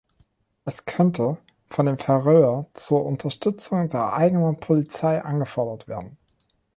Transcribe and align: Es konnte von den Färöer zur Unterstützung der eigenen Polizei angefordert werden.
Es 0.65 0.83
konnte 0.87 1.37
von 1.69 1.85
den 1.85 1.99
Färöer 1.99 2.65
zur 2.73 3.05
Unterstützung 3.05 3.87
der 3.89 4.13
eigenen 4.13 4.59
Polizei 4.59 5.21
angefordert 5.23 5.87
werden. 5.87 6.17